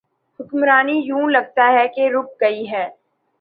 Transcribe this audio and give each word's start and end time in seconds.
حکمرانی 0.39 0.97
یوں 1.05 1.29
لگتا 1.29 1.71
ہے 1.73 1.87
کہ 1.87 2.09
رک 2.13 2.29
گئی 2.41 2.69
ہے۔ 2.71 2.87